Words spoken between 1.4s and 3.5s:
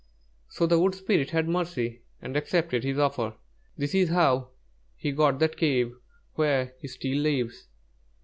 mercy and accepted his offer.